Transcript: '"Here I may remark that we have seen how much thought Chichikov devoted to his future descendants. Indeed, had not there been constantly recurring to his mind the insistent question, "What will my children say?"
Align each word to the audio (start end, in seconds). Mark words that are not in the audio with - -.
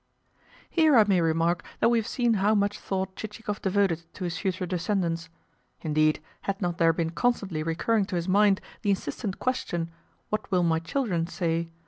'"Here 0.71 0.97
I 0.97 1.03
may 1.03 1.21
remark 1.21 1.63
that 1.79 1.89
we 1.89 1.99
have 1.99 2.07
seen 2.07 2.33
how 2.41 2.55
much 2.55 2.79
thought 2.79 3.15
Chichikov 3.15 3.61
devoted 3.61 4.03
to 4.15 4.23
his 4.23 4.39
future 4.39 4.65
descendants. 4.65 5.29
Indeed, 5.81 6.23
had 6.41 6.59
not 6.59 6.79
there 6.79 6.91
been 6.91 7.11
constantly 7.11 7.61
recurring 7.61 8.05
to 8.05 8.15
his 8.15 8.27
mind 8.27 8.61
the 8.81 8.89
insistent 8.89 9.37
question, 9.37 9.91
"What 10.29 10.49
will 10.49 10.63
my 10.63 10.79
children 10.79 11.27
say?" 11.27 11.69